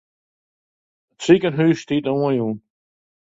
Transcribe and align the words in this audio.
It 1.11 1.19
sikehûs 1.23 1.79
stiet 1.83 2.05
oanjûn. 2.13 2.57